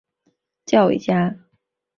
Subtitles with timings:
[0.65, 1.35] 教育家。